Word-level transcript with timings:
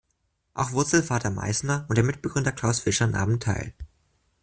Auch 0.55 0.71
Wurzel-Vater 0.71 1.29
Meißner 1.29 1.85
und 1.87 1.95
der 1.95 2.03
Mitbegründer 2.03 2.51
Klaus 2.51 2.79
Fischer 2.79 3.05
nahmen 3.05 3.39
teil. 3.39 3.75